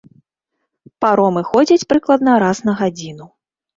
[1.03, 3.25] Паромы ходзяць прыкладна раз на гадзіну.